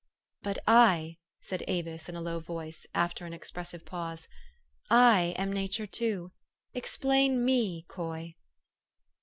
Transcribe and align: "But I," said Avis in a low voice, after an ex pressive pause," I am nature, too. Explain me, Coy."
"But 0.41 0.57
I," 0.67 1.17
said 1.41 1.63
Avis 1.67 2.09
in 2.09 2.15
a 2.15 2.21
low 2.23 2.39
voice, 2.39 2.87
after 2.91 3.27
an 3.27 3.35
ex 3.35 3.51
pressive 3.51 3.85
pause," 3.85 4.27
I 5.15 5.35
am 5.37 5.53
nature, 5.53 5.85
too. 5.85 6.31
Explain 6.73 7.45
me, 7.45 7.83
Coy." 7.87 8.33